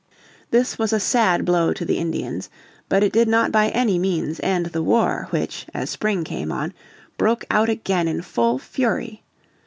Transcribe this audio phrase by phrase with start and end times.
[0.49, 2.49] This was a sad blow to the Indians,
[2.89, 6.73] but it did not by any means end the war which, as spring came on,
[7.19, 9.21] broke out again in full fury.